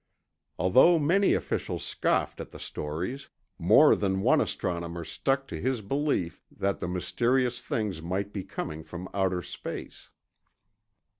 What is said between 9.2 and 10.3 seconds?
space.